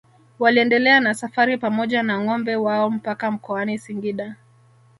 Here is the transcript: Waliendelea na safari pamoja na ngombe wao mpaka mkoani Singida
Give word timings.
Waliendelea 0.39 0.99
na 0.99 1.13
safari 1.13 1.57
pamoja 1.57 2.03
na 2.03 2.19
ngombe 2.19 2.55
wao 2.55 2.89
mpaka 2.89 3.31
mkoani 3.31 3.79
Singida 3.79 4.35